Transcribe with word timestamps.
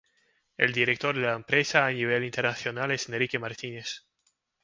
El 0.57 0.71
director 0.73 1.13
de 1.15 1.21
la 1.21 1.33
empresa 1.33 1.85
a 1.85 1.91
nivel 1.91 2.23
internacional 2.23 2.89
es 2.89 3.07
Enrique 3.07 3.37
Martínez. 3.37 4.03